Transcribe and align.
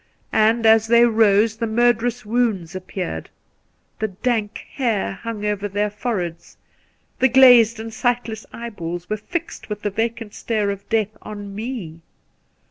And 0.33 0.65
as 0.65 0.87
they 0.87 1.05
rose 1.05 1.57
the 1.57 1.67
murderous 1.67 2.25
wounds 2.25 2.73
appeared. 2.75 3.29
The 3.99 4.07
dank 4.07 4.65
hair 4.73 5.19
hung 5.21 5.45
over 5.45 5.67
their 5.67 5.91
foreheads; 5.91 6.57
the^ 7.19 7.31
glazed 7.31 7.79
and 7.79 7.93
sightless 7.93 8.43
eyeballs 8.51 9.11
were 9.11 9.17
fixed 9.17 9.69
with 9.69 9.83
the 9.83 9.91
vacant 9.91 10.33
stare 10.33 10.71
of 10.71 10.89
death 10.89 11.15
on 11.21 11.53
me. 11.53 12.01